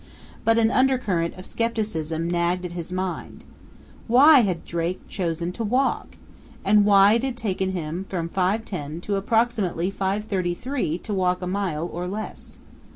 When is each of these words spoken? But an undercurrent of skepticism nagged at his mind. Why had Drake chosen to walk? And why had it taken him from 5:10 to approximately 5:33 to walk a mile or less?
But 0.43 0.57
an 0.57 0.71
undercurrent 0.71 1.35
of 1.37 1.45
skepticism 1.45 2.27
nagged 2.27 2.65
at 2.65 2.71
his 2.71 2.91
mind. 2.91 3.43
Why 4.07 4.39
had 4.39 4.65
Drake 4.65 5.07
chosen 5.07 5.51
to 5.51 5.63
walk? 5.63 6.15
And 6.65 6.85
why 6.85 7.13
had 7.13 7.23
it 7.23 7.37
taken 7.37 7.73
him 7.73 8.07
from 8.09 8.27
5:10 8.27 8.99
to 9.03 9.15
approximately 9.15 9.91
5:33 9.91 11.03
to 11.03 11.13
walk 11.13 11.43
a 11.43 11.45
mile 11.45 11.85
or 11.87 12.07
less? 12.07 12.57